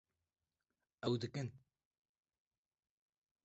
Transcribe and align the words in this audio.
Ew 1.05 1.13
dikin 1.21 1.49